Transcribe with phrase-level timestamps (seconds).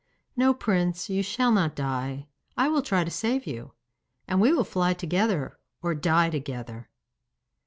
[0.35, 2.25] 'No, Prince, you shall not die.
[2.57, 3.73] I will try to save you.
[4.27, 6.89] And we will fly together or die together.